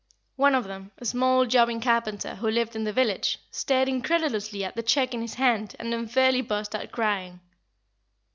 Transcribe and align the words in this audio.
One 0.35 0.55
of 0.55 0.63
them, 0.63 0.89
a 0.97 1.05
small 1.05 1.45
jobbing 1.45 1.79
carpenter, 1.79 2.33
who 2.37 2.49
lived 2.49 2.75
in 2.75 2.85
the 2.85 2.91
village, 2.91 3.37
stared 3.51 3.87
incredulously 3.87 4.63
at 4.63 4.75
the 4.75 4.81
cheque 4.81 5.13
in 5.13 5.21
his 5.21 5.35
hand 5.35 5.75
and 5.77 5.93
then 5.93 6.07
fairly 6.07 6.41
burst 6.41 6.73
out 6.73 6.91
crying. 6.91 7.39